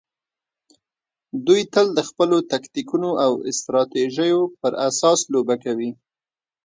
دوی 1.45 1.61
تل 1.73 1.87
د 1.97 1.99
خپلو 2.09 2.37
تکتیکونو 2.51 3.09
او 3.25 3.31
استراتیژیو 3.49 4.39
پر 4.59 4.73
اساس 4.87 5.19
لوبه 5.33 5.55
کوي. 5.63 5.91